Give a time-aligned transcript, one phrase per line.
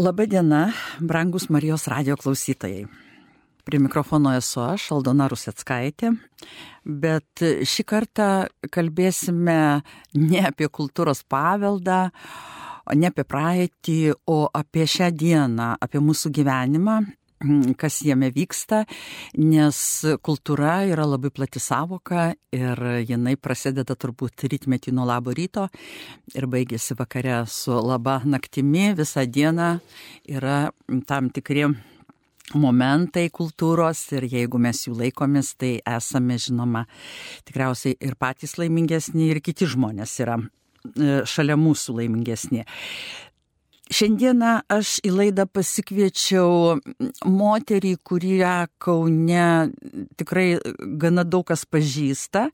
[0.00, 2.86] Labadiena, brangus Marijos radio klausytojai.
[3.64, 6.14] Prie mikrofono esu aš, Aldona Rusetskaitė,
[7.02, 8.28] bet šį kartą
[8.72, 9.58] kalbėsime
[10.16, 11.98] ne apie kultūros paveldą,
[12.96, 16.96] ne apie praeitį, o apie šią dieną, apie mūsų gyvenimą,
[17.80, 18.84] kas jame vyksta,
[19.40, 19.78] nes
[20.24, 25.68] kultūra yra labai plati savoka ir jinai prasideda turbūt rytmetį nuo labo ryto
[26.36, 29.70] ir baigėsi vakare su laba naktimi, visą dieną
[30.28, 30.58] yra
[31.08, 31.70] tam tikri
[32.54, 36.86] momentai kultūros ir jeigu mes jų laikomis, tai esame, žinoma,
[37.46, 42.66] tikriausiai ir patys laimingesni, ir kiti žmonės yra e, šalia mūsų laimingesni.
[43.90, 46.76] Šiandieną aš į laidą pasikviečiau
[47.26, 49.46] moterį, kurią Kaune
[50.20, 50.60] tikrai
[51.02, 52.46] gana daug kas pažįsta.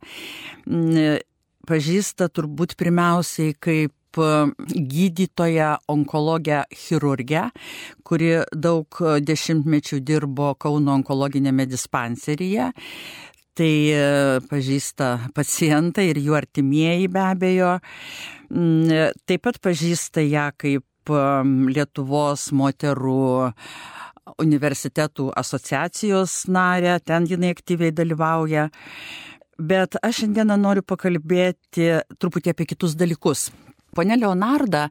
[1.68, 7.50] Pažįsta turbūt pirmiausiai kaip gydytoja onkologė chirurgė,
[8.00, 12.73] kuri daug dešimtmečių dirbo Kauno onkologinėme dispanseryje.
[13.56, 13.74] Tai
[14.48, 17.78] pažįsta pacientai ir jų artimieji be abejo.
[18.48, 20.84] Taip pat pažįsta ją kaip
[21.15, 23.52] Lietuvos moterų
[24.43, 28.68] universitetų asociacijos narė, ten jinai aktyviai dalyvauja.
[29.57, 33.49] Bet aš šiandieną noriu pakalbėti truputį apie kitus dalykus.
[33.96, 34.90] Pone Leonarda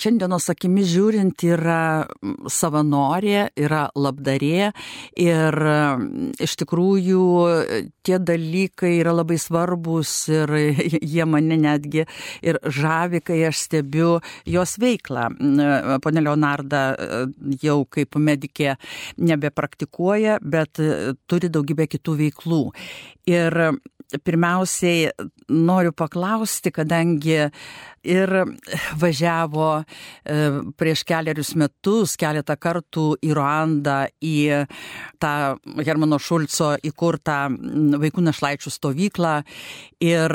[0.00, 2.06] šiandienos akimis žiūrint yra
[2.50, 4.70] savanorė, yra labdarė
[5.20, 5.58] ir
[6.42, 7.26] iš tikrųjų
[8.06, 10.54] tie dalykai yra labai svarbus ir
[11.14, 12.06] jie mane netgi
[12.40, 14.16] ir žavi, kai aš stebiu
[14.48, 15.28] jos veiklą.
[16.02, 16.82] Pone Leonarda
[17.62, 18.76] jau kaip medikė
[19.20, 20.80] nebepraktikuoja, bet
[21.28, 22.62] turi daugybę kitų veiklų.
[23.30, 23.58] Ir
[24.24, 25.12] pirmiausiai
[25.48, 27.38] noriu paklausti, kadangi
[28.02, 28.32] ir
[28.98, 29.84] važiavo e,
[30.78, 34.66] prieš keliarius metus keletą kartų į Ruandą į
[35.22, 35.34] tą
[35.86, 37.38] Hermano Šulco įkurtą
[38.02, 39.34] vaikų našlaičių stovyklą
[40.02, 40.34] ir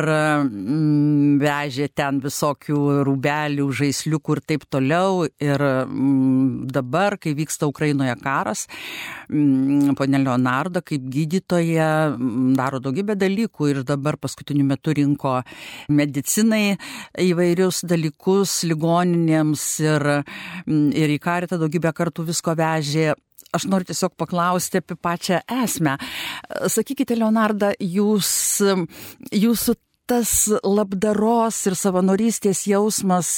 [1.43, 5.25] vežė ten visokių rūbelių, žaisliukų ir taip toliau.
[5.43, 5.63] Ir
[6.71, 8.65] dabar, kai vyksta Ukrainoje karas,
[9.27, 11.89] ponė Leonardo kaip gydytoja
[12.57, 15.37] daro daugybę dalykų ir dabar paskutiniu metu rinko
[15.93, 16.77] medicinai
[17.23, 20.09] įvairius dalykus ligoninėms ir,
[20.67, 23.13] ir į karitą daugybę kartų visko vežė.
[23.55, 25.95] Aš noriu tiesiog paklausti apie pačią esmę.
[26.67, 28.29] Sakykite, Leonarda, jūs,
[29.31, 30.31] jūsų tas
[30.63, 33.31] labdaros ir savanorystės jausmas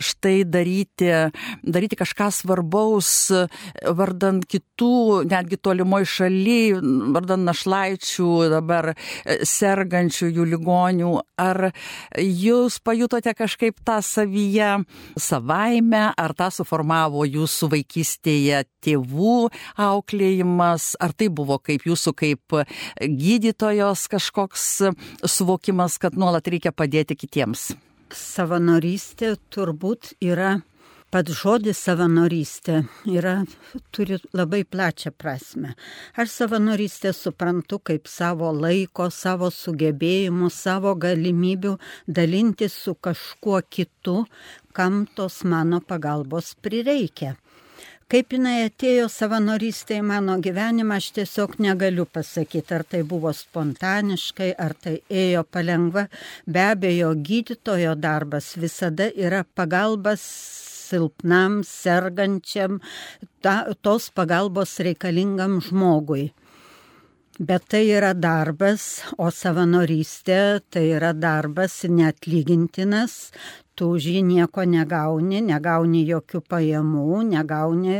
[0.00, 1.10] štai daryti,
[1.62, 3.12] daryti kažką svarbaus
[3.86, 6.58] vardant kitų, netgi tolimoj šaly,
[7.14, 8.92] vardant našlaičių, dabar
[9.24, 11.12] sergančių jų ligonių.
[11.40, 11.70] Ar
[12.18, 14.72] jūs pajutote kažkaip tą savyje
[15.20, 19.38] savaime, ar tą suformavo jūsų vaikystėje tėvų
[19.80, 22.60] auklėjimas, ar tai buvo kaip jūsų kaip
[23.00, 24.66] gydytojos kažkoks
[25.28, 27.70] suvokimas, kad nuolat reikia padėti kitiems?
[28.16, 30.56] Savanorystė turbūt yra,
[31.12, 32.80] pats žodis savanorystė
[33.10, 33.36] yra,
[33.94, 35.74] turi labai plačią prasme.
[36.18, 41.76] Aš savanorystę suprantu kaip savo laiko, savo sugebėjimų, savo galimybių
[42.08, 44.24] dalintis su kažkuo kitu,
[44.72, 47.36] kam tos mano pagalbos prireikia.
[48.10, 54.48] Kaip jinai atėjo savanorystė į mano gyvenimą, aš tiesiog negaliu pasakyti, ar tai buvo spontaniškai,
[54.58, 56.08] ar tai ėjo palengva.
[56.42, 60.24] Be abejo, gydytojo darbas visada yra pagalbas
[60.90, 62.80] silpnam, sergančiam,
[63.46, 66.32] ta, tos pagalbos reikalingam žmogui.
[67.38, 73.30] Bet tai yra darbas, o savanorystė tai yra darbas neatlygintinas,
[73.80, 77.94] tu už jį nieko negauni, negauni jokių pajamų, negauni,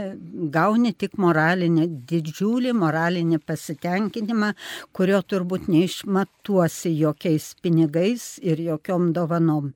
[0.52, 4.50] gauni tik moralinį, didžiulį moralinį pasitenkinimą,
[4.92, 9.72] kurio turbūt neišmatuosi jokiais pinigais ir jokiom dovanom.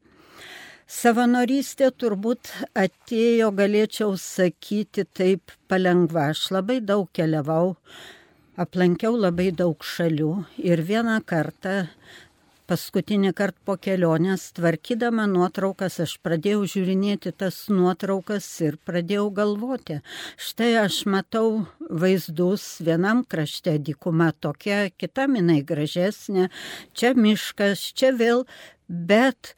[0.84, 6.28] Savanorystė turbūt atėjo, galėčiau sakyti, taip palengva.
[6.34, 7.78] Aš labai daug keliavau,
[8.60, 11.86] aplankiau labai daug šalių ir vieną kartą
[12.70, 20.00] paskutinį kartą po kelionės, tvarkydama nuotraukas, aš pradėjau žiūrinėti tas nuotraukas ir pradėjau galvoti.
[20.40, 26.48] Štai aš matau vaizdus, vienam krašte dykuma tokia, kitam jinai gražesnė,
[26.96, 28.46] čia miškas, čia vėl,
[28.88, 29.54] bet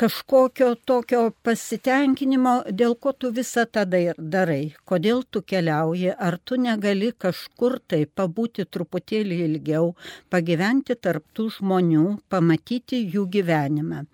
[0.00, 7.10] kažkokio tokio pasitenkinimo, dėl ko tu visą tą darai, kodėl tu keliauji, ar tu negali
[7.12, 9.92] kažkur tai pabūti truputėlį ilgiau,
[10.32, 14.06] pagyventi tarptų žmonių, pamatyti jų gyvenimą.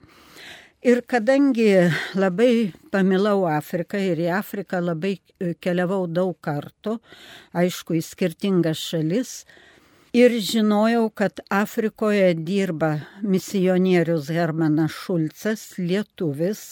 [0.86, 1.70] Ir kadangi
[2.18, 5.16] labai pamilau Afriką ir į Afriką labai
[5.62, 6.98] keliavau daug kartų,
[7.62, 9.32] aišku, į skirtingas šalis,
[10.16, 16.62] ir žinojau, kad Afrikoje dirba misionierius Hermanas Šulcas, lietuvis,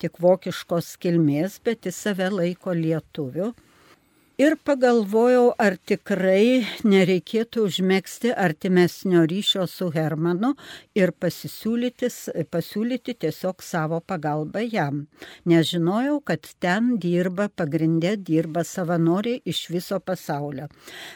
[0.00, 3.50] tik vokiškos kilmės, bet jis save laiko lietuviu.
[4.36, 10.50] Ir pagalvojau, ar tikrai nereikėtų užmėgsti artimesnio ryšio su Hermanu
[10.92, 14.98] ir pasiūlyti tiesiog savo pagalbą jam.
[15.48, 20.68] Nežinojau, kad ten dirba, pagrindė dirba savanoriai iš viso pasaulio.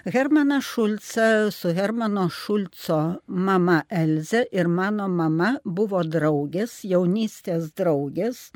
[0.09, 8.47] Hermanas Šulca su Hermano Šulco mama Elze ir mano mama buvo draugės, jaunystės draugės.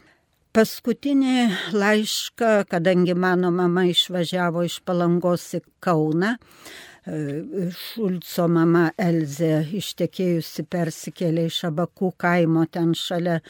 [0.54, 6.28] Paskutinį laišką, kadangi mano mama išvažiavo iš Palangos į Kauną,
[7.10, 13.40] e, Šulco mama Elzė ištekėjusi persikėlė iš Abakų kaimo ten šalia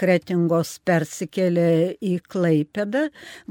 [0.00, 1.68] Kretingos persikėlė
[2.00, 3.04] į Klaipedą,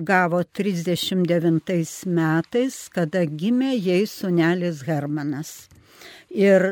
[0.09, 5.53] gavo 39 metais, kada gimė jai sunelis Hermanas.
[6.33, 6.71] Ir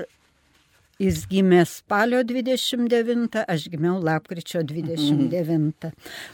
[1.03, 5.89] Jis gimė spalio 29, aš gimiau lapkričio 29.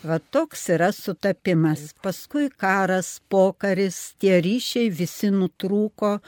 [0.05, 1.87] Va toks yra sutapimas.
[2.03, 6.19] Paskui karas, pokaris, tie ryšiai visi nutrūko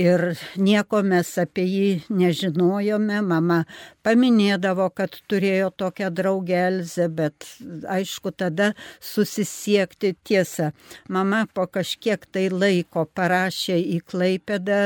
[0.00, 0.22] ir
[0.56, 3.20] nieko mes apie jį nežinojome.
[3.26, 3.60] Mama
[4.06, 7.46] paminėdavo, kad turėjo tokią draugę Elzę, bet
[7.96, 8.70] aišku, tada
[9.04, 10.70] susisiekti tiesą.
[11.08, 14.80] Mama po kažkiek tai laiko parašė į Klaipedą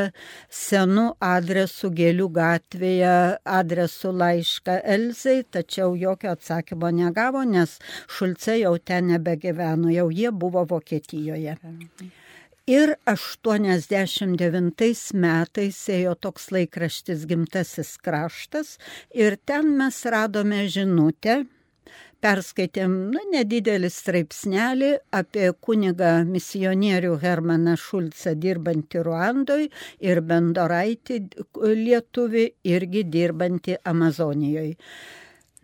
[0.51, 3.15] senų adresų Gėlių gatvėje
[3.61, 7.79] adresų laišką Elzai, tačiau jokio atsakymo negavo, nes
[8.11, 11.59] Šulce jau ten nebegyveno, jau jie buvo Vokietijoje.
[11.63, 12.24] Mhm.
[12.65, 18.79] Ir 89 metais ėjo toks laikraštis Gimtasis kraštas
[19.13, 21.43] ir ten mes radome žinutę,
[22.25, 29.69] perskaitėm nu, nedidelį straipsnelį apie kunigą misionierių Hermaną Šulcą dirbantį Ruandoje
[30.01, 31.21] ir Bendoraitį
[31.83, 34.79] lietuvį irgi dirbantį Amazonijoje.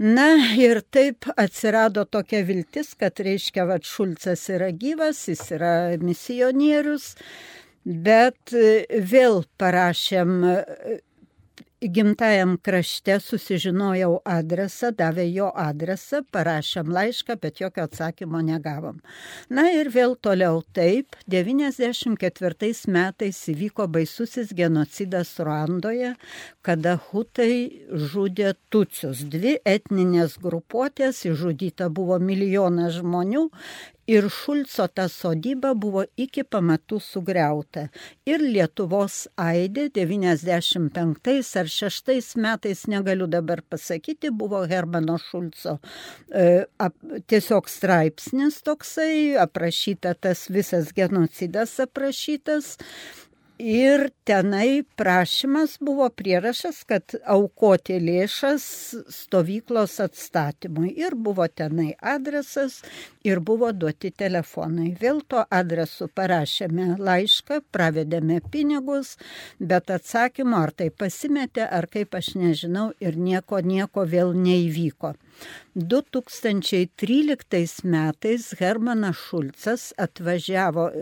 [0.01, 7.11] Na ir taip atsirado tokia viltis, kad reiškia, kad Šulcas yra gyvas, jis yra misionierius,
[7.85, 8.55] bet
[9.13, 10.33] vėl parašėm
[11.81, 18.99] gimtajam krašte susižinojau adresą, davė jo adresą, parašėm laišką, bet jokio atsakymo negavom.
[19.49, 26.15] Na ir vėl toliau taip, 94 metais įvyko baisusis genocidas Ruandoje,
[26.63, 29.25] kada hutai žudė tucius.
[29.25, 33.49] Dvi etninės grupuotės, išžudyta buvo milijonas žmonių
[34.11, 37.87] ir Šulco ta sodyba buvo iki pamatų sugriauta.
[38.27, 46.97] Ir Lietuvos aidė 95 ar 6 metais, negaliu dabar pasakyti, buvo Hermano Šulco e, ap,
[47.31, 52.77] tiesiog straipsnis toksai, aprašyta tas visas genocidas aprašytas.
[53.61, 58.65] Ir tenai prašymas buvo prierašas, kad aukoti lėšas
[59.13, 60.95] stovyklos atstatymui.
[60.97, 62.79] Ir buvo tenai adresas
[63.21, 64.95] ir buvo duoti telefonai.
[65.01, 69.19] Vėl to adresu parašėme laišką, pravedėme pinigus,
[69.61, 75.13] bet atsakymo ar tai pasimetė, ar kaip aš nežinau, ir nieko, nieko vėl neįvyko.
[75.75, 80.93] 2013 metais Hermanas Šulcas atvažiavo, e,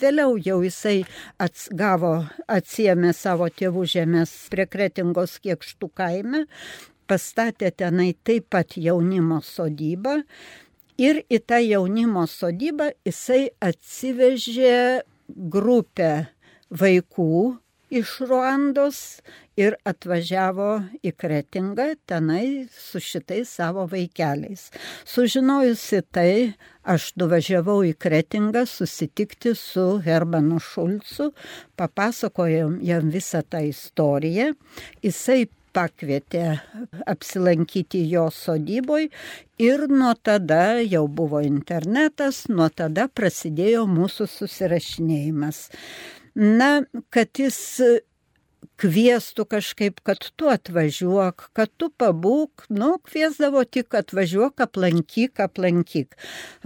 [0.00, 1.04] vėliau jau jisai
[1.42, 6.46] atsgavo, atsiemė savo tėvų žemės prie Kretingos kiekštų kaime,
[7.06, 10.22] pastatė tenai taip pat jaunimo sodybą
[10.98, 16.26] ir į tą jaunimo sodybą jisai atsivežė grupę
[16.70, 17.58] vaikų
[17.90, 19.20] iš Ruandos
[19.56, 20.68] ir atvažiavo
[21.04, 24.68] į Kretingą tenai su šitais savo vaikeliais.
[25.08, 26.30] Sužinojusi tai,
[26.84, 31.32] aš nuvažiavau į Kretingą susitikti su Hermanu Šulcu,
[31.76, 34.52] papasakojom jam visą tą istoriją.
[35.04, 35.46] Jisai
[35.76, 36.44] pakvietė
[37.08, 39.10] apsilankyti jo sodyboj
[39.60, 45.66] ir nuo tada jau buvo internetas, nuo tada prasidėjo mūsų susirašinėjimas.
[46.36, 46.70] Na,
[47.12, 47.58] kad jis
[48.80, 56.16] kvieštų kažkaip, kad tu atvažiuok, kad tu pabūk, nu, kviesdavo tik atvažiuok, aplankyk, aplankyk.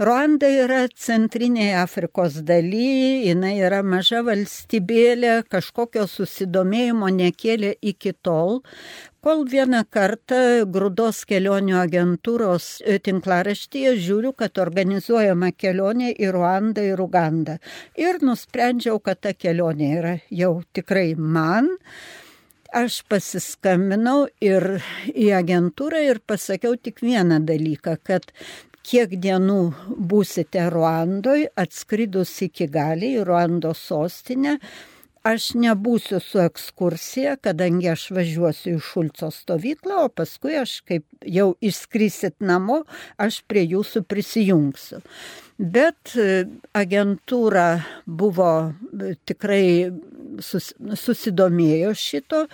[0.01, 8.61] Ruanda yra centrinėje Afrikos daly, jinai yra maža valstybėlė, kažkokio susidomėjimo nekėlė iki tol,
[9.21, 10.37] Kol vieną kartą
[10.73, 17.59] Grūdos kelionių agentūros e, tinklaraštyje žiūriu, kad organizuojama kelionė į Ruandą ir Ugandą.
[18.01, 21.69] Ir nusprendžiau, kad ta kelionė yra jau tikrai man.
[22.73, 24.65] aš pasiskambinau ir
[25.13, 28.31] į agentūrą ir pasakiau tik vieną dalyką, kad
[28.81, 29.59] kiek dienų
[30.13, 34.57] būsite Ruandoj, atskridus iki Galį, į Ruando sostinę,
[35.27, 41.51] aš nebūsiu su ekskursija, kadangi aš važiuosiu į Šulco stovyklą, o paskui aš, kaip jau
[41.61, 42.81] išskrisit namo,
[43.21, 45.01] aš prie jūsų prisijungsiu.
[45.61, 47.67] Bet e, agentūra
[48.09, 49.91] buvo e, tikrai
[50.41, 52.45] sus, susidomėjo šito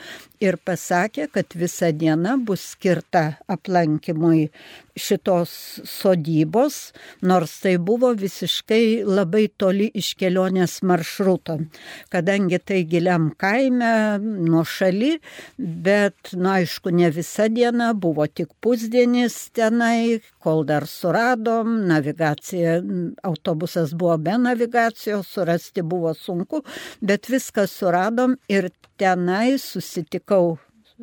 [0.43, 4.47] ir pasakė, kad visa diena bus skirta aplankimui
[4.97, 5.51] šitos
[5.85, 11.59] sodybos, nors tai buvo visiškai labai toli iš kelionės maršruto,
[12.13, 15.17] kadangi tai giliam kaime, nuo šaly,
[15.57, 22.79] bet, na, nu, aišku, ne visa diena, buvo tik pusdienis tenai, kol dar suradom, navigacija,
[23.23, 26.63] autobusas buvo be navigacijos, surasti buvo sunku,
[27.01, 30.57] bet viską suradom ir tenai susitikau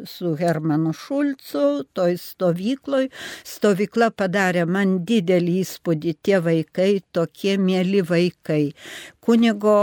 [0.04, 3.08] su Hermanu Šulcu, toj stovykloj.
[3.46, 8.62] Stovykla padarė man didelį įspūdį, tie vaikai, tokie mėly vaikai.
[9.24, 9.78] Kunigo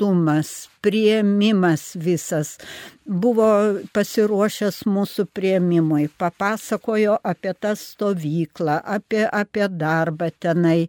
[0.00, 2.58] šiltumas, prieimimas visas
[3.04, 10.88] buvo pasiruošęs mūsų prieimimui, papasakojo apie tą stovyklą, apie, apie darbą tenai.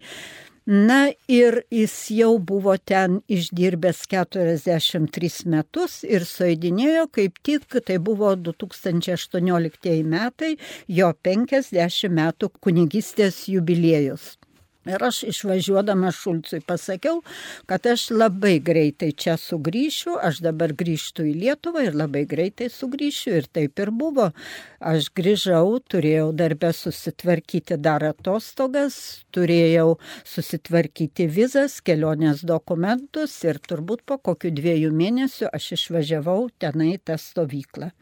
[0.65, 8.35] Na ir jis jau buvo ten išdirbęs 43 metus ir suėdinėjo kaip tik, tai buvo
[8.35, 10.55] 2018 metai,
[10.87, 14.37] jo 50 metų kunigystės jubiliejus.
[14.89, 17.19] Ir aš išvažiuodama Šulcui pasakiau,
[17.69, 23.35] kad aš labai greitai čia sugrįšiu, aš dabar grįžtu į Lietuvą ir labai greitai sugrįšiu.
[23.37, 24.31] Ir taip ir buvo.
[24.81, 28.97] Aš grįžau, turėjau darbę susitvarkyti dar atostogas,
[29.29, 37.21] turėjau susitvarkyti vizas, kelionės dokumentus ir turbūt po kokių dviejų mėnesių aš išvažiavau tenai tą
[37.21, 37.93] stovyklą.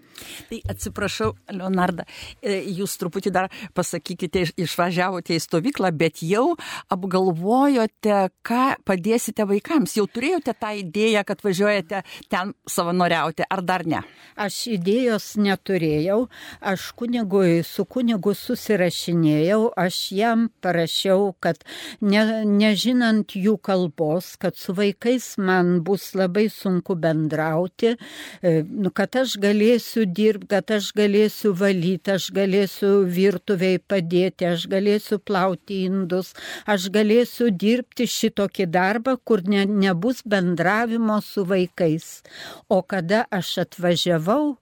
[0.49, 2.05] Tai atsiprašau, Leonarda,
[2.41, 6.55] e, jūs truputį dar pasakykite, išvažiavote į stovyklą, bet jau
[6.91, 9.95] apgalvojote, ką padėsite vaikams.
[9.99, 14.01] Jau turėjote tą idėją, kad važiuojate ten savanoriauti, ar dar ne?
[14.39, 16.19] Aš idėjos neturėjau,
[16.61, 21.61] aš kunigui, su kunigu susirašinėjau, aš jam parašiau, kad
[22.01, 27.95] ne, nežinant jų kalbos, kad su vaikais man bus labai sunku bendrauti,
[28.41, 34.67] e, nu, kad aš galėsiu dirbti, kad aš galėsiu valyti, aš galėsiu virtuviai padėti, aš
[34.71, 36.33] galėsiu plauti indus,
[36.65, 42.09] aš galėsiu dirbti šitokį darbą, kur ne, nebus bendravimo su vaikais.
[42.69, 44.57] O kada aš atvažiavau,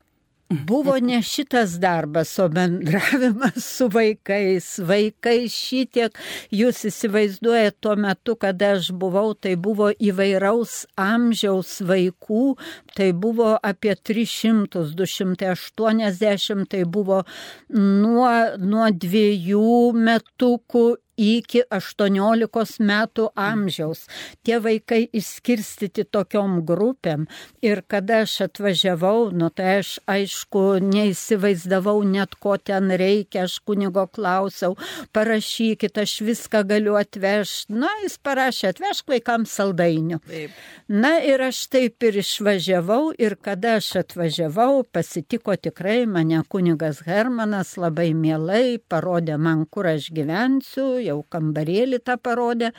[0.50, 4.78] Buvo ne šitas darbas, o bendravimas su vaikais.
[4.80, 6.16] Vaikai šitiek,
[6.56, 12.56] jūs įsivaizduojate tuo metu, kada aš buvau, tai buvo įvairaus amžiaus vaikų,
[12.96, 17.26] tai buvo apie 300, 280, tai buvo
[17.76, 20.86] nuo, nuo dviejų metukų
[21.18, 24.06] iki 18 metų amžiaus.
[24.46, 27.26] Tie vaikai išskirstyti tokiom grupėm.
[27.66, 34.06] Ir kada aš atvažiavau, nu tai aš aišku neįsivaizdavau net ko ten reikia, aš kunigo
[34.08, 34.78] klausiau,
[35.14, 37.74] parašykit, aš viską galiu atvežti.
[37.74, 40.22] Na, jis parašė, atvežk vaikams saldainių.
[40.28, 40.58] Taip.
[40.88, 47.76] Na ir aš taip ir išvažiavau ir kada aš atvažiavau, pasitiko tikrai mane kunigas Hermanas
[47.80, 52.74] labai mielai, parodė man, kur aš gyvensiu, jau kambarėlį tą parodė.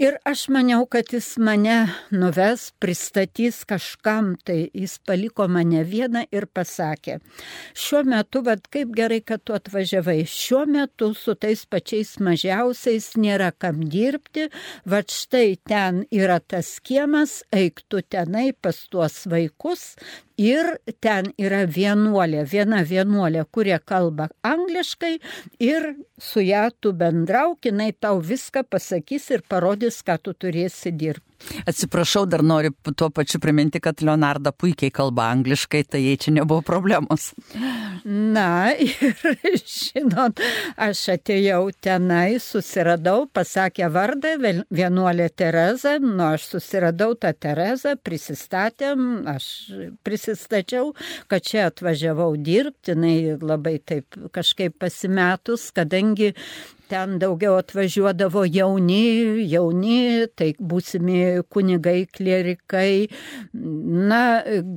[0.00, 1.74] Ir aš maniau, kad jis mane
[2.08, 7.18] nuves, pristatys kažkam, tai jis paliko mane vieną ir pasakė,
[7.76, 13.50] šiuo metu, vad kaip gerai, kad tu atvažiavai, šiuo metu su tais pačiais mažiausiais nėra
[13.52, 14.48] kam dirbti,
[14.88, 19.98] vad štai ten yra tas kiemas, eik tu tenai pas tuos vaikus,
[20.40, 20.68] ir
[21.04, 25.14] ten yra vienuolė, viena vienuolė, kurie kalba angliškai
[25.60, 31.29] ir su ją tu bendrauk, jinai tau viską pasakys ir parodys, ką tu turėsi dirbti.
[31.66, 36.62] Atsiprašau, dar noriu tuo pačiu priminti, kad Leonarda puikiai kalba angliškai, tai jai čia nebuvo
[36.66, 37.30] problemos.
[38.04, 39.16] Na ir
[39.76, 40.40] žinot,
[40.80, 44.34] aš atėjau tenai, susiradau, pasakė vardą,
[44.68, 49.46] vienuolė Tereza, nu aš susiradau tą Terezą, prisistatėm, aš
[50.06, 50.92] prisistačiau,
[51.30, 56.34] kad čia atvažiavau dirbti, jinai labai taip kažkaip pasimetus, kadangi
[56.90, 63.08] ten daugiau atvažiuodavo jauni, jauni, tai būsimi kunigai, klerikai,
[64.10, 64.22] na,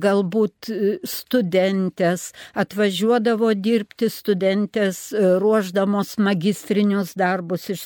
[0.04, 0.70] galbūt
[1.08, 2.28] studentės,
[2.64, 5.08] atvažiuodavo dirbti studentės,
[5.42, 7.84] ruoždamos magistrinius darbus iš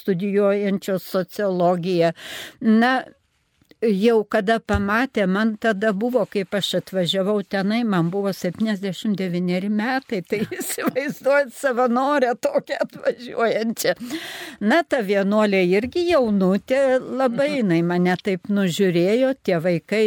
[0.00, 2.14] studijuojančios sociologiją.
[2.64, 2.92] Na,
[3.82, 10.40] jau kada pamatė, man tada buvo, kaip aš atvažiavau tenai, man buvo 79 metai, tai
[10.58, 13.94] įsivaizduojat savanorę tokią atvažiuojančią.
[14.66, 20.04] Na, ta vienuolė irgi jaunutė, labai jinai mane taip nužiūrėjo, tie vaikai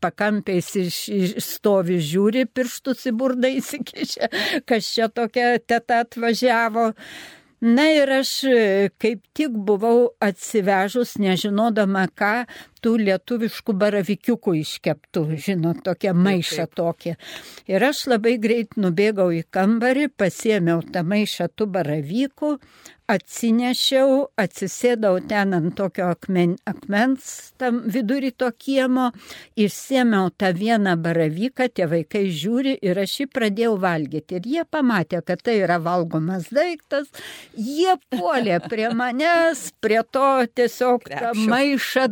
[0.00, 4.30] pakampiais iš, iš stovi žiūri, pirštus į burdą įsikišę,
[4.68, 6.92] kas čia tokia teta atvažiavo.
[7.60, 8.32] Na ir aš
[9.00, 12.44] kaip tik buvau atsivežus, nežinodama ką,
[12.84, 17.16] tų lietuviškų baravikiukų iškeptų, žinot, tokia maiša tokia.
[17.70, 22.52] Ir aš labai greit nubėgau į kambarį, pasėmiau tą maišą tų baravykų,
[23.10, 29.10] atsinešiau, atsisėdau ten ant tokio akmen, akmens tam vidurį to kiemo,
[29.60, 34.38] išsėmiau tą vieną baravyką, tie vaikai žiūri ir aš jį pradėjau valgyti.
[34.40, 37.10] Ir jie pamatė, kad tai yra valgomas daiktas,
[37.52, 41.04] jie puolė prie manęs, prie to tiesiog
[41.44, 42.08] maišą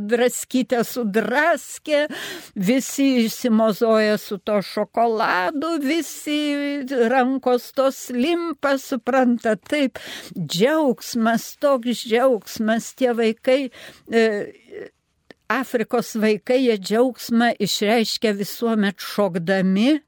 [0.62, 2.07] draskytę sudraskė,
[2.57, 9.99] visi išsimozoja su to šokoladu, visi rankos tos limpa, supranta, taip,
[10.37, 13.71] džiaugsmas, toks džiaugsmas, tie vaikai.
[14.11, 14.90] E,
[15.49, 20.00] Afrikos vaikai jie džiaugsmą išreiškia visuomet šokdami,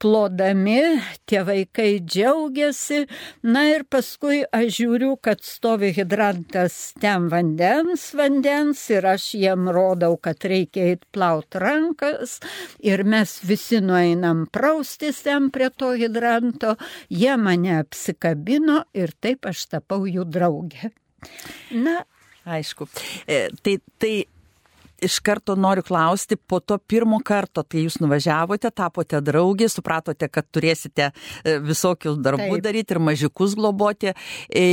[0.00, 0.80] plodami,
[1.28, 3.04] tie vaikai džiaugiasi.
[3.52, 10.16] Na ir paskui aš žiūriu, kad stovi hidrantas ten vandens, vandens ir aš jiem rodau,
[10.16, 12.38] kad reikia eiti plaut rankas
[12.80, 16.76] ir mes visi nueinam praustis ten prie to hidranto,
[17.12, 20.94] jie mane apsikabino ir taip aš tapau jų draugė.
[21.76, 22.00] Na,
[22.48, 22.88] aišku.
[23.28, 24.14] E, tai, tai
[25.02, 30.46] iš karto noriu klausti, po to pirmo karto, kai jūs nuvažiavote, tapote draugė, supratote, kad
[30.52, 32.64] turėsite e, visokius darbų Taip.
[32.64, 34.12] daryti ir mažiukus globoti,
[34.48, 34.64] e,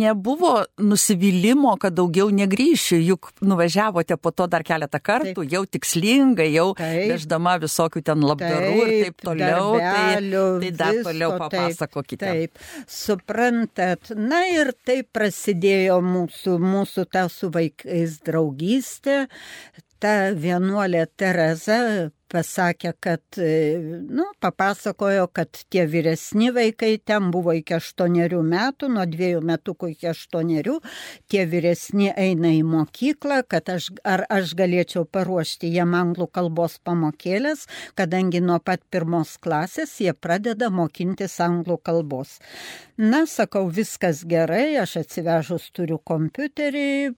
[0.00, 5.54] nebuvo nusivylimų, kad daugiau negryšiu, juk nuvažiavote po to dar keletą kartų, taip.
[5.54, 9.66] jau tikslingai, jau veždama visokių ten labdarų taip, ir taip toliau.
[9.80, 12.20] Darbelių, tai, tai dar visko, toliau papasakokite.
[12.24, 19.24] Taip, taip, suprantat, na ir taip prasidėjo mūsų, mūsų ta su vaikais draugystė
[20.00, 21.76] ta vienuolė Tereza
[22.30, 29.40] pasakė, kad, nu, papasakojo, kad tie vyresni vaikai ten buvo iki aštuonerių metų, nuo dviejų
[29.50, 30.76] metukų iki aštuonerių,
[31.30, 37.66] tie vyresni eina į mokyklą, kad aš, ar aš galėčiau paruošti jiem anglų kalbos pamokėlės,
[37.98, 42.38] kadangi nuo pat pirmos klasės jie pradeda mokintis anglų kalbos.
[43.00, 47.16] Na, sakau, viskas gerai, aš atsivežus turiu kompiuterį,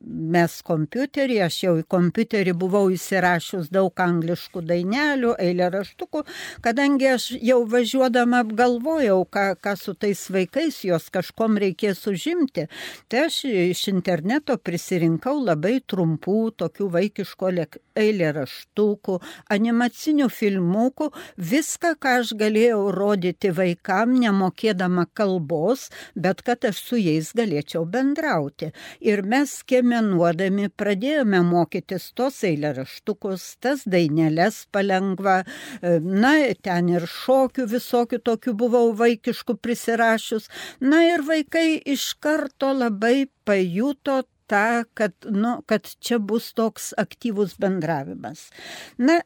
[0.00, 6.24] mes kompiuterį, aš jau į kompiuterį buvau įsirašius daug angliškų dainelių, eilė raštukų,
[6.64, 12.68] kadangi aš jau važiuodama apgalvojau, ką, ką su tais vaikais jos kažkom reikės užimti,
[13.08, 17.52] tai aš iš interneto prisirinkau labai trumpų tokių vaikiško
[17.98, 19.18] eilė raštukų,
[19.54, 27.32] animacinių filmukų, viską, ką aš galėjau rodyti vaikam, nemokėdama kalbos, bet kad aš su jais
[27.36, 28.72] galėčiau bendrauti.
[29.04, 35.42] Ir mes skiemenuodami pradėjome mokytis tos eilėraštukus, tas daineles palengva,
[35.82, 40.46] na, ten ir šokių visokių tokių buvau vaikiškų prisirašius.
[40.80, 47.58] Na ir vaikai iš karto labai pajuto tą, kad, nu, kad čia bus toks aktyvus
[47.58, 48.52] bendravimas.
[48.98, 49.24] Na,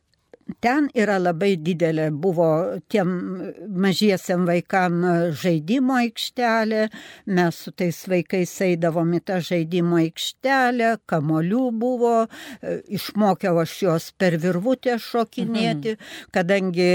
[0.61, 2.49] ten yra labai didelė, buvo
[2.91, 3.11] tiem
[3.69, 5.01] mažiesiam vaikam
[5.37, 6.89] žaidimo aikštelė,
[7.37, 12.15] mes su tais vaikais eidavom į tą žaidimo aikštelę, kamolių buvo,
[12.89, 16.31] išmokiau aš juos per virvutę šokinėti, mhm.
[16.35, 16.89] kadangi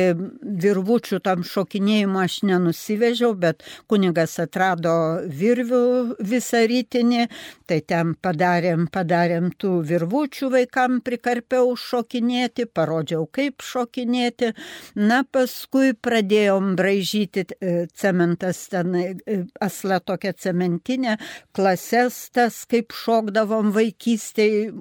[0.66, 4.96] virvučių tam šokinėjimui aš nenusivežiau, bet kunigas atrado
[5.28, 5.84] virvių
[6.24, 7.28] visą rytinį,
[7.70, 14.54] tai ten padarėm, padarėm tų virvučių vaikam prikarpiau šokinėti, parodžiau, kaip kaip šokinėti.
[14.96, 21.18] Na, paskui pradėjom braižyti e, cementas ten, e, asla tokia cementinė,
[21.56, 24.72] klases tas, kaip šokdavom vaikystėje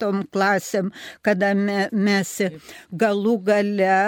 [0.00, 2.36] tom klasėm, kada me, mes
[2.92, 4.02] galų gale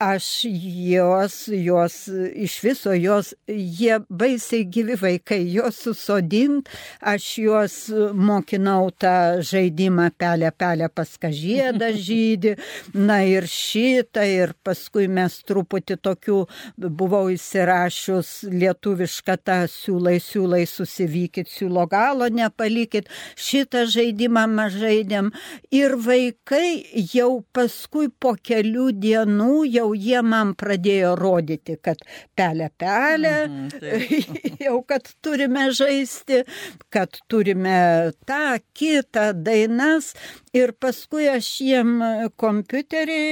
[0.00, 1.96] aš juos, juos
[2.34, 6.70] iš viso, jos, jie baisiai gyvi vaikai, juos susodint,
[7.04, 7.74] aš juos
[8.16, 12.54] mokinau tą žaidimą pelę, pelę paskažėdą žydį,
[12.96, 16.38] na ir šitą, ir paskui mes truputį tokių
[16.80, 25.28] buvau įsirašius lietuvišką tą siūlai, siūlai susivykit, siūlo galo nepalikit, šitą žaidimą mes žaidėm.
[25.76, 32.02] Ir vaikai jau paskui po kelių dienų jau jie man pradėjo rodyti, kad
[32.38, 36.42] pelė pelė, mhm, jau kad turime žaisti,
[36.92, 40.12] kad turime tą, kitą dainas.
[40.56, 41.96] Ir paskui aš jiem
[42.40, 43.22] kompiuterį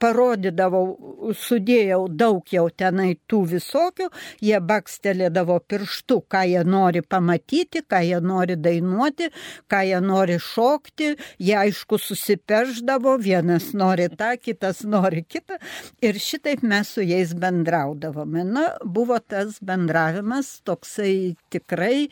[0.00, 4.08] parodydavau, sudėjau daug jau tenai tų visokių,
[4.44, 9.30] jie bakstelėdavo pirštų, ką jie nori pamatyti, ką jie nori dainuoti,
[9.70, 15.58] ką jie nori šokti, jie aišku susiperždavo, vienas nori tą, kitas nori kitą
[16.04, 18.44] ir šitaip mes su jais bendraudavome.
[18.48, 22.08] Na, buvo tas bendravimas toksai tikrai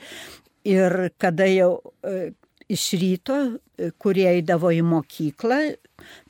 [0.66, 1.70] ir kada jau
[2.02, 2.32] e,
[2.72, 3.36] iš ryto,
[4.02, 5.60] kurie eidavo į mokyklą,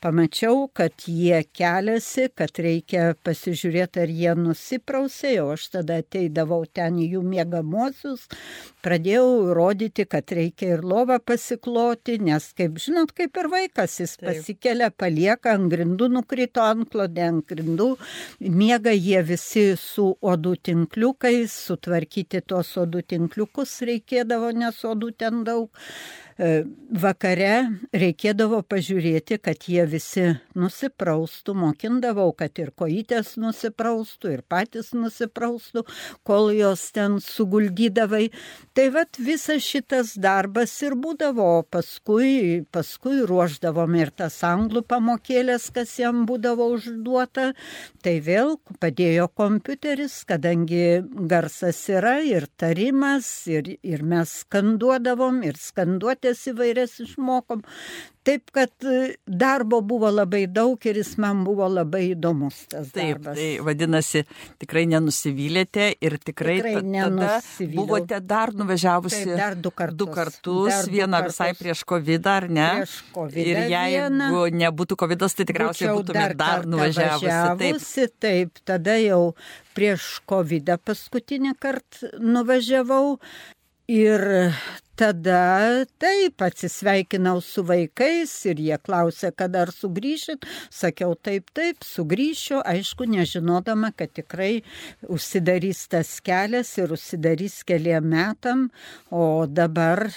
[0.03, 7.01] pamačiau, kad jie keliasi, kad reikia pasižiūrėti, ar jie nusiprausė, o aš tada ateidavau ten
[7.03, 8.27] į jų mėgamosius,
[8.87, 14.29] pradėjau rodyti, kad reikia ir lovą pasikloti, nes, kaip žinot, kaip ir vaikas, jis Taip.
[14.31, 17.91] pasikelia, palieka ant grindų, nukrito ant klodė, ant grindų,
[18.41, 25.73] miega jie visi su odų tinkliukais, sutvarkyti tos odų tinkliukus reikėdavo, nes odų ten daug.
[26.37, 34.91] E, vakare reikėdavo pažiūrėti, kad jie visi nusipraustų, mokindavau, kad ir kojytės nusipraustų, ir patys
[34.93, 35.87] nusipraustų,
[36.29, 38.27] kol jos ten suguldydavai.
[38.77, 45.97] Tai vad visas šitas darbas ir būdavo, paskui, paskui ruoždavom ir tas anglų pamokėlės, kas
[46.03, 47.55] jam būdavo užduota.
[48.05, 51.01] Tai vėl padėjo kompiuteris, kadangi
[51.33, 57.63] garsas yra ir tarimas, ir, ir mes skanduodavom, ir skanduoti eilutes įvairias išmokom.
[58.27, 63.21] Taip, kad e, darbo buvo labai daug ir jis man buvo labai įdomus tas Taip,
[63.21, 63.39] darbas.
[63.39, 64.25] Tai vadinasi,
[64.59, 67.37] tikrai nenusivylėte ir tikrai, tikrai tada
[67.77, 69.99] buvote dar nuvažiavusi Taip, dar du kartus.
[70.01, 71.37] Du kartus dar vieną du kartus.
[71.37, 72.69] visai prieš COVID, ar ne?
[72.81, 73.47] Prieš COVID.
[73.47, 77.31] Ir jeigu nebūtų COVID, tai tikriausiai būtumėte dar, dar nuvažiavusi.
[77.63, 78.19] Taip.
[78.27, 79.23] taip, tada jau
[79.77, 83.21] prieš COVID paskutinį kartą nuvažiavau
[83.87, 84.51] Ir
[84.99, 90.43] tada taip atsisveikinau su vaikais ir jie klausė, kada ar sugrįšit.
[90.75, 94.65] Sakiau taip, taip, sugrįšiu, aišku, nežinodama, kad tikrai
[95.07, 98.67] užsidarys tas kelias ir užsidarys keliam metam,
[99.15, 100.09] o dabar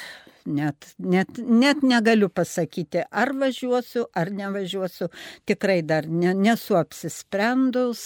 [0.49, 5.09] net, net, net negaliu pasakyti, ar važiuosiu, ar nevažiuosiu.
[5.49, 8.01] Tikrai dar ne, nesu apsisprendus,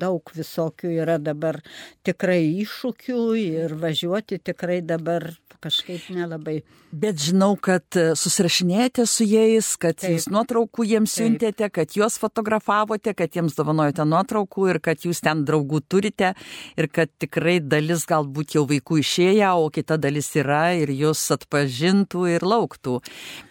[0.00, 1.60] daug visokių yra dabar
[2.06, 5.32] tikrai iššūkių ir važiuoti tikrai dabar
[5.64, 6.58] kažkaip nelabai.
[6.94, 10.12] Bet žinau, kad e, susirašinėjate su jais, kad Taip.
[10.14, 11.24] jūs nuotraukų jiems Taip.
[11.24, 16.34] siuntėte, kad juos fotografavote, kad jiems dovanojate nuotraukų ir kad jūs ten draugų turite
[16.78, 21.24] ir kad tikrai dalis galbūt jau vaikų išėję, o kita dalis yra ir jūs
[21.64, 22.98] atpažintų ir lauktų.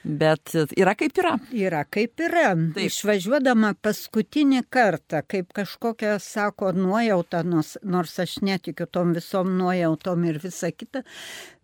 [0.03, 1.37] Bet yra kaip yra.
[1.51, 2.53] Yra kaip yra.
[2.73, 2.85] Taip.
[2.87, 10.39] Išvažiuodama paskutinį kartą, kaip kažkokia, sako, nuojauta, nors, nors aš netikiu tom visom nuojautom ir
[10.43, 11.03] visa kita,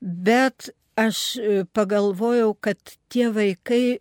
[0.02, 4.00] bet aš e, pagalvojau, kad tie vaikai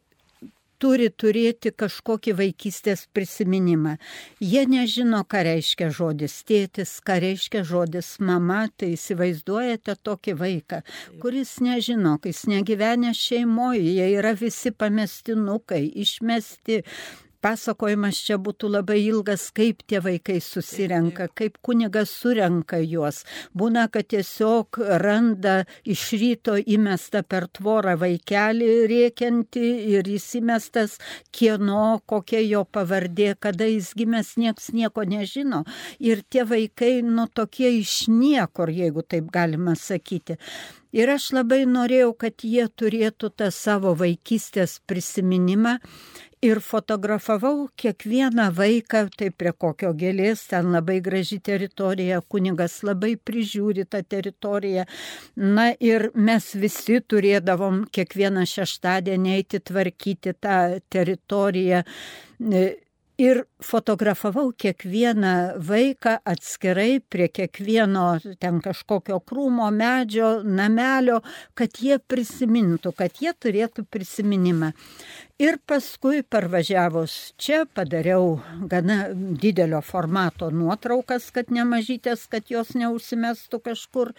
[0.82, 3.96] turi turėti kažkokį vaikystės prisiminimą.
[4.40, 10.82] Jie nežino, ką reiškia žodis tėtis, ką reiškia žodis mama, tai įsivaizduojate tokį vaiką,
[11.22, 16.82] kuris nežino, kai jis negyvenę šeimoje, jie yra visi pamestinukai, išmesti,
[17.44, 23.22] pasakojimas čia būtų labai ilgas, kaip tie vaikai susirenka, kaip kunigas surenka juos.
[23.56, 30.98] Būna, kad tiesiog randa iš ryto įmestą per tvorą vaikelį rėkianti ir jis įmestas
[31.34, 35.64] kieno, kokia jo pavardė, kada jis gimęs, nieks nieko nežino.
[35.98, 40.38] Ir tie vaikai, nu tokie iš niekur, jeigu taip galima sakyti.
[40.96, 45.74] Ir aš labai norėjau, kad jie turėtų tą savo vaikystės prisiminimą
[46.42, 53.86] ir fotografavau kiekvieną vaiką, tai prie kokio gėlės, ten labai graži teritorija, kunigas labai prižiūri
[53.90, 54.86] tą teritoriją.
[55.36, 60.58] Na ir mes visi turėdavom kiekvieną šeštadienį eiti tvarkyti tą
[60.92, 61.82] teritoriją
[63.18, 68.06] ir fotografavau kiekvieną vaiką atskirai prie kiekvieno
[68.38, 71.18] ten kažkokio krūmo, medžio, namelio,
[71.58, 74.70] kad jie prisimintų, kad jie turėtų prisiminimą.
[75.38, 84.10] Ir paskui parvažiavus čia padariau gana didelio formato nuotraukas, kad nemažytės, kad jos neužsimestų kažkur.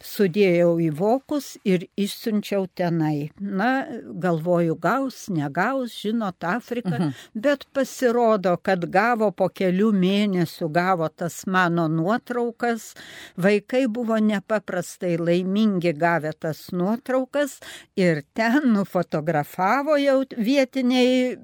[0.00, 3.28] Sudėjau į vokus ir išsiunčiau tenai.
[3.36, 3.84] Na,
[4.24, 6.94] galvoju, gaus, negaus, žinot, Afrika.
[6.94, 7.12] Mhm.
[7.36, 12.94] Bet pasirodo, kad gavo po kelių mėnesių, gavo tas mano nuotraukas.
[13.36, 17.58] Vaikai buvo nepaprastai laimingi gavę tas nuotraukas
[17.92, 20.18] ir ten nufotografavo jau
[20.62, 21.36] vietiniai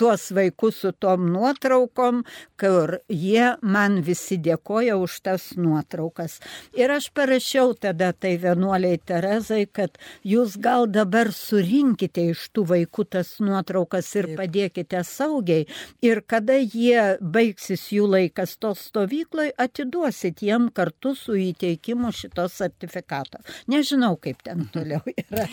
[0.00, 2.22] tuos vaikus su tom nuotraukom,
[2.60, 6.38] kur jie man visi dėkoja už tas nuotraukas.
[6.72, 13.04] Ir aš parašiau tada tai vienuoliai Terezai, kad jūs gal dabar surinkite iš tų vaikų
[13.16, 15.66] tas nuotraukas ir padėkite saugiai.
[16.00, 23.42] Ir kada jie baigsis jų laikas to stovykloje, atiduosit jiem kartu su įteikimu šito sertifikato.
[23.68, 25.44] Nežinau, kaip ten toliau yra.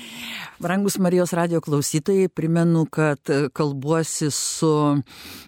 [0.64, 3.20] Brangus Marijos radio klausytojai, primenu, kad
[3.58, 4.72] kalbuosi su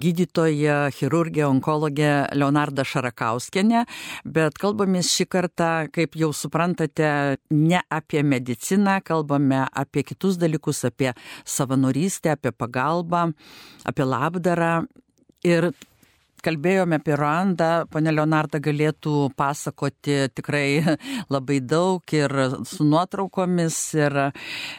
[0.03, 3.85] gydytoja, chirurgė, onkologė Leonarda Šarakauskenė,
[4.25, 7.11] bet kalbamės šį kartą, kaip jau suprantate,
[7.53, 11.13] ne apie mediciną, kalbame apie kitus dalykus, apie
[11.45, 13.29] savanorystę, apie pagalbą,
[13.85, 14.73] apie labdarą.
[15.47, 15.71] Ir
[16.43, 20.95] kalbėjome apie Ruandą, ponė Leonarda galėtų pasakoti tikrai
[21.33, 22.33] labai daug ir
[22.67, 24.17] su nuotraukomis, ir,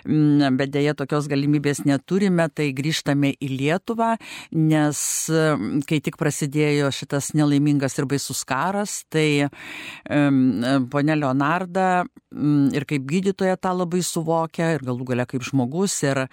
[0.05, 4.15] mm, bet dėja tokios galimybės neturime, tai grįžtame į Lietuvą,
[4.57, 11.91] nes mm, kai tik prasidėjo šitas nelaimingas ir baisus karas, tai um, ponė Leonarda
[12.31, 16.25] ir kaip gydytoja tą labai suvokia, ir galų gale kaip žmogus, ir,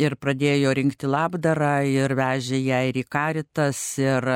[0.00, 4.28] ir pradėjo rinkti labdarą, ir vežė ją ir į karitas, ir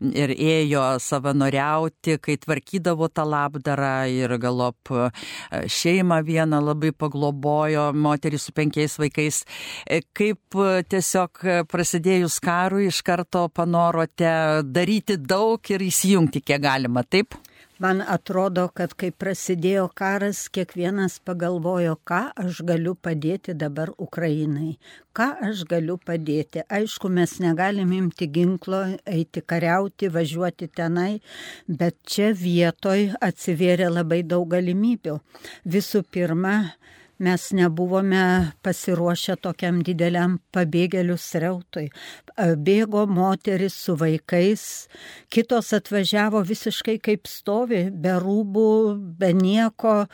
[0.00, 5.08] ir ėjo savanoriauti, kai tvarkydavo tą labdarą ir galop e,
[5.70, 9.42] šeimą vieną labai paglobojo, moterį su penkiais vaikais.
[9.86, 14.32] E, kaip e, tiesiog prasidėjus karui iš karto panorote
[14.64, 17.38] daryti daug ir įsijungti kiek galima, taip?
[17.78, 24.72] Man atrodo, kad kai prasidėjo karas, kiekvienas pagalvojo, ką aš galiu padėti dabar Ukrainai,
[25.14, 26.64] ką aš galiu padėti.
[26.78, 31.20] Aišku, mes negalim imti ginklo, eiti kariauti, važiuoti tenai,
[31.68, 35.20] bet čia vietoj atsivėrė labai daug galimybių.
[35.76, 36.56] Visų pirma,
[37.18, 41.88] mes nebuvome pasiruošę tokiam dideliam pabėgėlių srautui.
[42.38, 44.64] Bėgo moteris su vaikais,
[45.32, 48.68] kitos atvažiavo visiškai kaip stovi, be rūbų,
[49.18, 50.04] be nieko,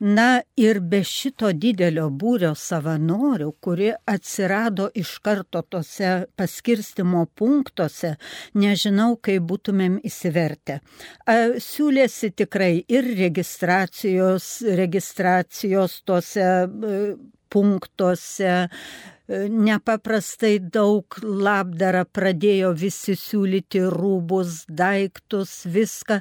[0.00, 8.14] Na ir be šito didelio būrio savanorių, kurie atsirado iš karto tose paskirstimo punktuose,
[8.56, 10.78] nežinau, kaip būtumėm įsivertę.
[11.66, 14.48] Siūlėsi tikrai ir registracijos,
[14.80, 17.04] registracijos tose e,
[17.52, 18.56] punktuose,
[19.30, 26.20] nepaprastai daug labdarą pradėjo visi siūlyti rūbus, daiktus, viską.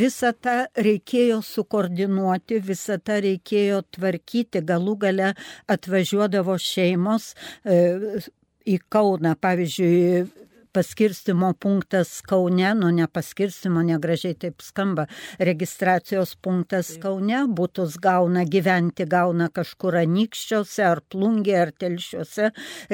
[0.00, 0.56] Visą tą
[0.88, 4.64] reikėjo sukoordinuoti, visą tą reikėjo tvarkyti.
[4.66, 5.34] Galų gale
[5.72, 8.24] atvažiuodavo šeimos e,
[8.66, 10.45] į Kauną, pavyzdžiui,
[10.76, 15.06] paskirstimo punktas Kaune, nu ne paskirstimo, negražiai taip skamba,
[15.40, 22.50] registracijos punktas Kaune, būtus gauna gyventi, gauna kažkur anykščiuose ar plungė ar telšiuose,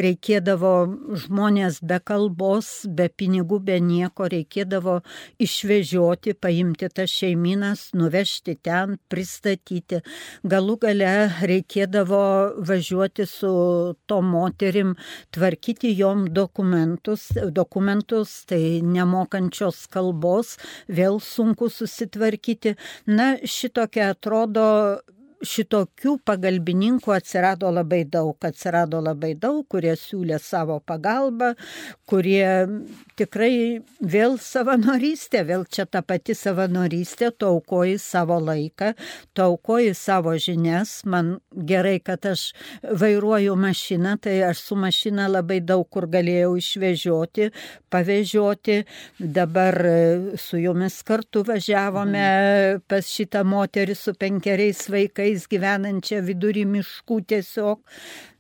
[0.06, 0.72] reikėdavo
[1.24, 5.00] žmonės be kalbos, be pinigų, be nieko, reikėdavo
[5.42, 10.04] išvežioti, paimti tas šeiminas, nuvežti ten, pristatyti.
[10.46, 11.12] Galų gale
[11.50, 12.22] reikėdavo
[12.62, 13.52] važiuoti su
[14.06, 14.94] to moterim,
[15.34, 20.58] tvarkyti jom dokumentus, dokumentus dokumentus, tai nemokančios kalbos
[20.88, 22.76] vėl sunku susitvarkyti.
[23.06, 25.00] Na, šitokia atrodo
[25.42, 31.52] šitokių pagalbininkų atsirado labai daug, atsirado labai daug, kurie siūlė savo pagalbą,
[32.08, 32.46] kurie
[33.18, 38.92] tikrai vėl savanorystė, vėl čia ta pati savanorystė, tu aukoji savo laiką,
[39.34, 42.48] tu aukoji savo žinias, man gerai, kad aš
[42.82, 47.50] vairuoju mašiną, tai aš su mašina labai daug kur galėjau išvežioti,
[47.92, 48.78] pavežioti,
[49.18, 49.78] dabar
[50.40, 52.84] su jumis kartu važiavome mhm.
[52.88, 57.80] pas šitą moterį su penkeriais vaikais, vaikais gyvenančią vidury miškų tiesiog.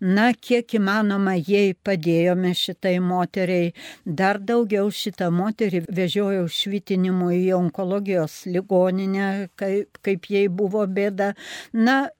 [0.00, 3.72] Na, kiek įmanoma, jai padėjome šitai moteriai.
[4.04, 11.34] Dar daugiau šitą moterį vežiojau švitinimui į onkologijos ligoninę, kaip, kaip jai buvo bėda.
[11.72, 12.10] Na,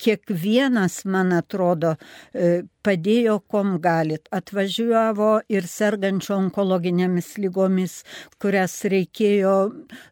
[0.00, 1.96] kiekvienas, man atrodo,
[2.32, 4.28] e, padėjo, kom galit.
[4.34, 8.00] Atvažiavo ir sergančio onkologinėmis lygomis,
[8.40, 9.54] kurias reikėjo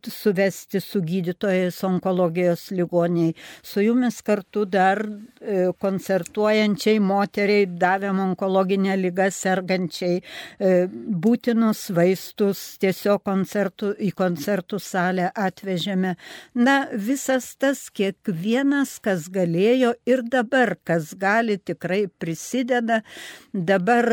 [0.04, 3.34] suvesti su gydytojais onkologijos ligoniai.
[3.62, 13.24] Su jumis kartu dar e, koncertuojančiai moteriai davėm onkologinę lygą sergančiai e, būtinus vaistus, tiesiog
[13.28, 16.14] koncertų, į koncertų salę atvežėme.
[16.58, 23.02] Na, visas tas kiekvienas, kas galėjo ir dabar, kas gali tikrai prisidėti prisideda.
[23.52, 24.06] Dabar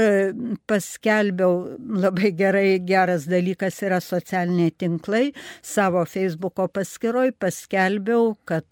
[0.68, 5.34] paskelbiau labai gerai, geras dalykas yra socialiniai tinklai.
[5.62, 8.66] Savo Facebooko paskiroj paskelbiau, kad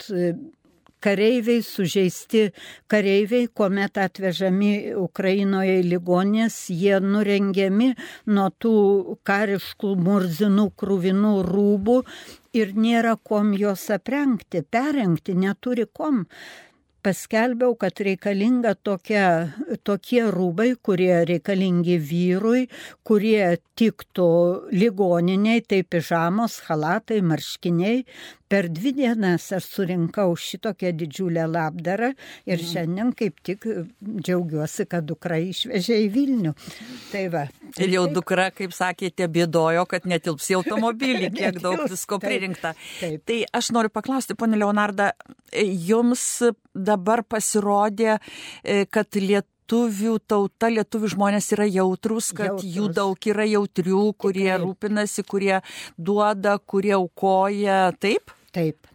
[1.04, 2.54] kareiviai, sužeisti
[2.88, 7.94] kareiviai, kuomet atvežami Ukrainoje į ligonės, jie nurengiami
[8.28, 11.98] nuo tų kariškų murzinų krūvinų rūbų
[12.56, 16.24] ir nėra kom juos aprengti, perengti, neturi kom
[17.04, 19.26] paskelbiau, kad reikalinga tokia,
[19.88, 22.68] tokie rūbai, kurie reikalingi vyrui,
[23.08, 24.30] kurie tiktų
[24.74, 28.04] ligoniniai, tai pižamos, halatai, marškiniai.
[28.54, 32.12] Per dvi dienas aš surinkau šitokią didžiulę labdarą
[32.46, 32.68] ir mhm.
[32.70, 36.54] šiandien kaip tik džiaugiuosi, kad dukra išvežė į Vilnių.
[37.10, 37.48] Tai va.
[37.82, 42.76] Ir jau dukra, kaip sakėte, bėdojo, kad netilps į automobilį, kiek daug visko pririnkta.
[42.78, 43.26] Taip, taip.
[43.32, 45.16] Tai aš noriu paklausti, ponė Leonarda,
[45.58, 46.28] jums
[46.74, 48.20] dabar pasirodė,
[48.64, 52.76] e, kad lietuvių lietuvių tauta, lietuvių žmonės yra jautrus, kad jautrus.
[52.76, 54.60] jų daug yra jautrių, kurie Tikrai.
[54.62, 55.62] rūpinasi, kurie
[55.98, 57.94] duoda, kurie aukoja.
[58.00, 58.32] Taip?
[58.52, 58.88] Taip.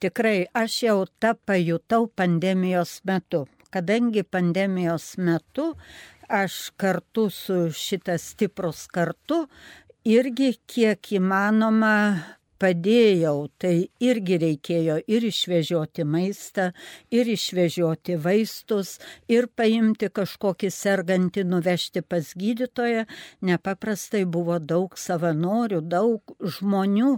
[0.00, 3.46] Tikrai aš jau tą pajutau pandemijos metu.
[3.70, 5.74] Kadangi pandemijos metu
[6.28, 9.46] aš kartu su šitas stiprus kartu
[10.04, 16.70] irgi kiek įmanoma padėjau, tai irgi reikėjo ir išvežioti maistą,
[17.14, 18.96] ir išvežioti vaistus,
[19.30, 23.06] ir paimti kažkokį sergantį, nuvežti pas gydytoją.
[23.48, 27.14] Nepaprastai buvo daug savanorių, daug žmonių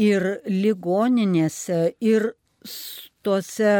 [0.00, 2.32] ir ligoninėse, ir
[3.24, 3.72] tuose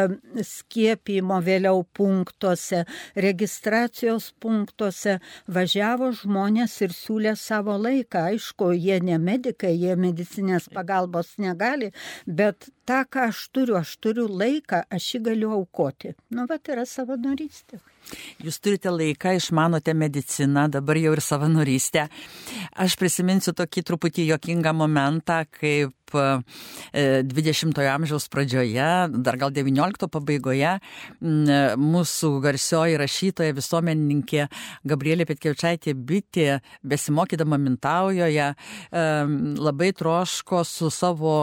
[0.46, 2.84] skiepimo vėliau punktuose,
[3.26, 8.26] registracijos punktuose važiavo žmonės ir siūlė savo laiką.
[8.32, 11.92] Aišku, jie ne medikai, jie medicinės pagalbos negali,
[12.26, 16.14] bet tą, ką aš turiu, aš turiu laiką, aš jį galiu aukoti.
[16.34, 17.80] Nu, tai yra savanorystė.
[18.42, 22.08] Jūs turite laiką, išmanote mediciną, dabar jau ir savanorystę.
[22.82, 28.88] Aš prisiminsiu tokį truputį jokingą momentą, kaip 20-ojo e, amžiaus pradžioje,
[29.24, 30.76] dar gal 19-o pabaigoje,
[31.22, 34.46] mūsų garsioji rašytoja, visuomenininkė
[34.88, 38.52] Gabrielė Petkevičiaitė Bitė, besimokydama Mintaujoje,
[38.92, 41.34] labai troško su savo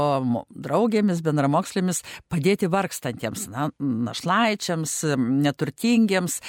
[0.50, 6.40] draugėmis, bendramokslėmis padėti vargstantiems, na, našlaičiams, neturtingiems,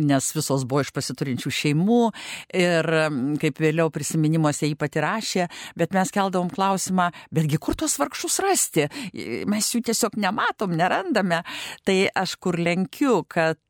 [0.00, 2.00] nes visos buvo iš pasiturinčių šeimų
[2.60, 2.90] ir
[3.42, 8.86] kaip vėliau prisiminimuose jį pati rašė, bet mes keldavom klausimą, betgi kur tuos vargšus rasti?
[9.50, 11.42] Mes jų tiesiog nematom, nerandame.
[11.86, 13.60] Tai aš kur lenkiu, kad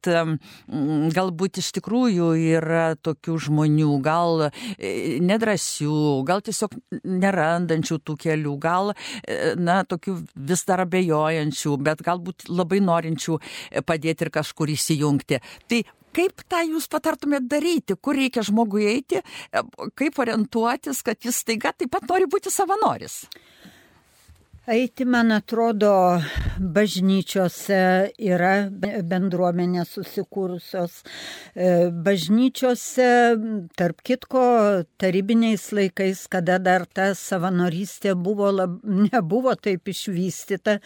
[1.17, 8.95] galbūt iš tikrųjų yra tokių žmonių, gal e, nedrasių, gal tiesiog nerandančių tų kelių, gal,
[9.25, 10.17] e, na, tokių
[10.51, 13.41] vis dar abejojančių, bet galbūt labai norinčių
[13.87, 15.41] padėti ir kažkur įsijungti.
[15.71, 15.83] Tai
[16.17, 19.23] kaip tą jūs patartumėt daryti, kur reikia žmogui eiti,
[19.99, 23.23] kaip orientuotis, kad jis staiga taip pat nori būti savanoris?
[24.71, 25.91] Eiti, man atrodo,
[26.63, 27.79] bažnyčiose
[28.23, 28.53] yra
[29.11, 31.01] bendruomenės susikūrusios.
[31.59, 33.09] E, bažnyčiose,
[33.75, 34.43] tarp kitko,
[35.03, 38.77] tarybiniais laikais, kada dar ta savanorystė buvo, lab,
[39.09, 40.77] nebuvo taip išvystyta,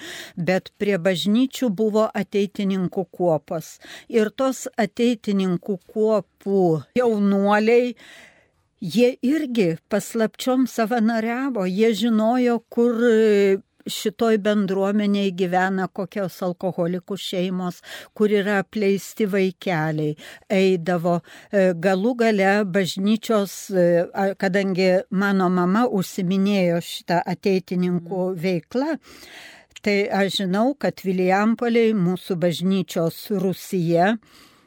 [0.40, 3.74] bet prie bažnyčių buvo ateitininkų kuopos.
[4.08, 6.64] Ir tos ateitininkų kuopų
[7.02, 7.92] jaunuoliai,
[8.80, 13.06] jie irgi paslapčiom savanoriavo, jie žinojo, kur
[13.90, 17.80] šitoj bendruomeniai gyvena kokios alkoholikų šeimos,
[18.16, 20.14] kur yra apleisti vaikeliai,
[20.50, 21.18] eidavo.
[21.50, 23.88] E, galų gale bažnyčios, e,
[24.40, 28.40] kadangi mano mama užsiminėjo šitą ateitininkų mm.
[28.46, 28.96] veiklą,
[29.84, 34.14] tai aš žinau, kad Vilijampoliai mūsų bažnyčios Rusija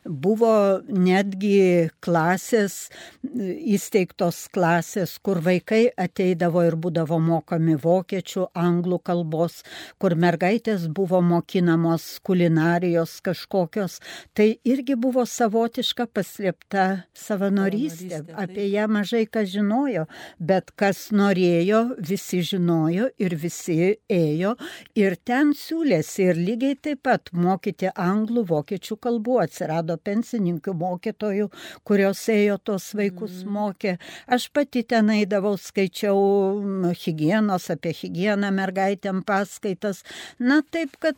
[0.08, 2.88] buvo netgi klasės,
[3.28, 9.62] įsteigtos klasės, kur vaikai ateidavo ir būdavo mokami vokiečių, anglų kalbos,
[10.02, 14.00] kur mergaitės buvo mokinamos kulinarijos kažkokios.
[14.38, 18.24] Tai irgi buvo savotiška paslėpta savanorystė.
[18.38, 20.08] Apie ją mažai kas žinojo,
[20.40, 23.78] bet kas norėjo, visi žinojo ir visi
[24.12, 24.56] ėjo
[24.98, 31.50] ir ten siūlėsi ir lygiai taip pat mokyti anglų, vokiečių kalbų atsirado pensininkių mokytojų,
[31.88, 33.54] kurios ėjo tos vaikus mm.
[33.58, 33.96] mokė.
[34.28, 40.04] Aš pati ten eidavau, skaičiau hygienos, apie hygieną mergaitėm paskaitas.
[40.40, 41.18] Na taip, kad,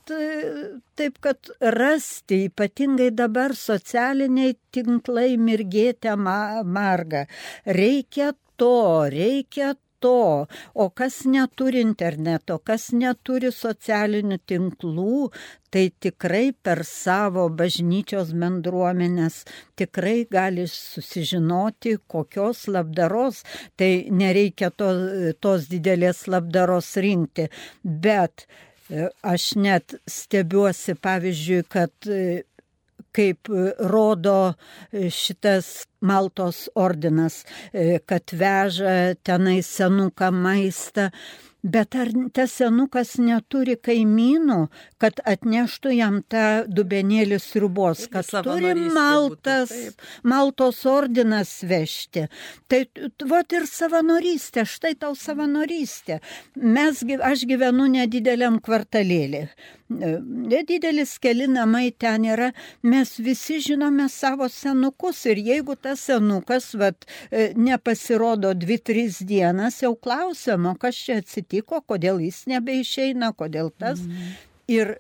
[0.99, 7.25] taip, kad rasti, ypatingai dabar socialiniai tinklai mirgėte marga.
[7.65, 15.29] Reikia to, reikia to, o kas neturi interneto, kas neturi socialinių tinklų,
[15.69, 19.43] tai tikrai per savo bažnyčios bendruomenės
[19.79, 23.43] tikrai gali susižinoti, kokios labdaros,
[23.77, 24.89] tai nereikia to,
[25.39, 27.49] tos didelės labdaros rinkti,
[27.83, 28.47] bet
[29.21, 31.91] Aš net stebiuosi, pavyzdžiui, kad
[33.19, 33.51] kaip
[33.91, 34.39] rodo
[35.11, 37.41] šitas Maltos ordinas,
[38.07, 41.09] kad veža tenai senuką maistą
[41.59, 49.73] Bet ar tas senukas neturi kaimynų, kad atneštų jam tą dubenėlį sriubos, kad turi Maltas,
[49.73, 52.29] būtų, Maltos ordinas vežti.
[52.71, 52.79] Tai
[53.27, 56.21] vot ir savanorystė, štai tau savanorystė.
[56.55, 59.49] Mes, aš gyvenu nedideliam kvartalėlį
[59.89, 67.07] nedidelis keli namai ten yra, mes visi žinome savo senukus ir jeigu tas senukas vat,
[67.31, 74.05] e, nepasirodo dvi, tris dienas, jau klausiamo, kas čia atsitiko, kodėl jis nebeišeina, kodėl tas.
[74.05, 74.37] Mm.
[74.69, 74.93] Ir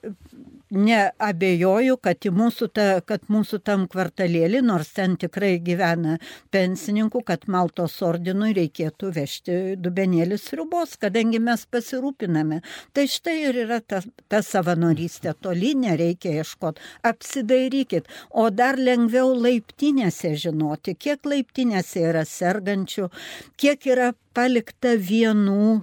[0.69, 6.17] neabejoju, kad, mūsų ta, kad mūsų tam kvartalėlį, nors ten tikrai gyvena
[6.53, 12.61] pensininkų, kad Maltos ordinui reikėtų vežti dubenėlis rubos, kadangi mes pasirūpiname.
[12.93, 16.85] Tai štai ir yra ta, ta savanorystė, toli nereikia ieškoti.
[17.09, 23.09] Apsidairykit, o dar lengviau laiptinėse žinoti, kiek laiptinėse yra sergančių,
[23.57, 25.79] kiek yra palikta vienų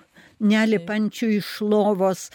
[0.47, 2.29] nelipančių iš lovos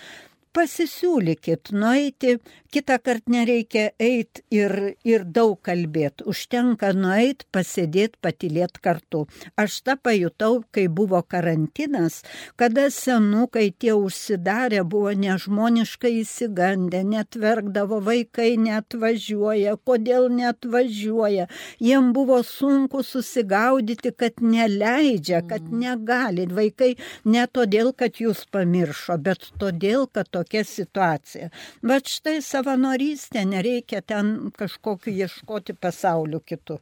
[0.56, 2.36] pasisiūlykit nueiti,
[2.72, 9.26] kitą kartą nereikia eiti ir, ir daug kalbėti, užtenka nueiti, pasėdėti, patilėti kartu.
[9.60, 12.22] Aš tą pajutau, kai buvo karantinas,
[12.60, 21.47] kada senukai tie užsidarę buvo nežmoniškai įsigandę, net verkdavo vaikai, net važiuoja, kodėl net važiuoja.
[21.80, 25.80] Jiem buvo sunku susigaudyti, kad neleidžia, kad mm.
[25.86, 26.47] negali.
[26.52, 26.93] Vaikai
[27.26, 31.50] ne todėl, kad jūs pamiršo, bet todėl, kad to tokia situacija.
[31.86, 36.82] Bet štai savanorystė, nereikia ten kažkokiu ieškoti pasauliu kitų.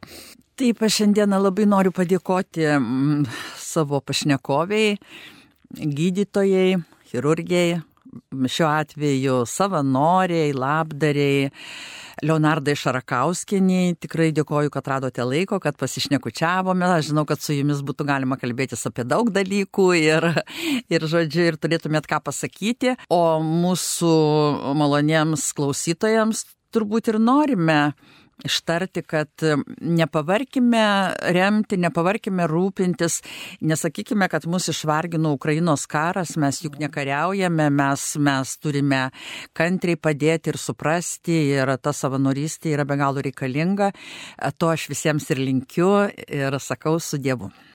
[0.60, 3.28] Taip, aš šiandieną labai noriu padėkoti mm,
[3.60, 4.96] savo pašnekoviai,
[5.76, 6.80] gydytojai,
[7.12, 7.78] chirurgijai,
[8.30, 11.50] šiuo atveju savanoriai, labdariai
[12.26, 13.94] Leonardai Šarakauskiniai.
[14.00, 16.86] Tikrai dėkoju, kad radote laiko, kad pasišnekučiavome.
[16.98, 20.28] Aš žinau, kad su jumis būtų galima kalbėtis apie daug dalykų ir,
[20.92, 22.96] ir žodžiu, ir turėtumėt ką pasakyti.
[23.12, 24.14] O mūsų
[24.78, 26.44] maloniems klausytojams
[26.74, 27.80] turbūt ir norime
[28.46, 29.44] ištarti, kad
[29.80, 30.84] nepavarkime
[31.36, 33.20] remti, nepavarkime rūpintis,
[33.60, 39.06] nesakykime, kad mus išvargino Ukrainos karas, mes juk nekariaujame, mes, mes turime
[39.56, 43.92] kantriai padėti ir suprasti ir ta savanorystė yra be galo reikalinga.
[44.58, 45.92] To aš visiems ir linkiu
[46.26, 47.50] ir sakau su Dievu.